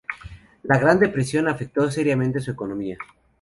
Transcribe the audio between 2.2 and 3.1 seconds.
su economía.